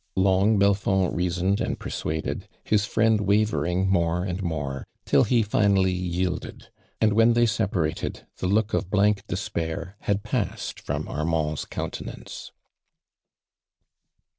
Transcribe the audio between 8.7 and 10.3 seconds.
of blank desjmir had